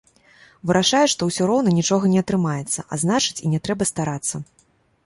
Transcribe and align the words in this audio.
Вырашае, 0.69 1.01
што 1.13 1.21
ўсё 1.27 1.43
роўна 1.51 1.75
нічога 1.81 2.05
не 2.15 2.19
атрымаецца, 2.27 2.79
а 2.93 3.01
значыць, 3.05 3.41
і 3.45 3.55
не 3.55 3.59
трэба 3.69 3.83
старацца. 3.93 4.35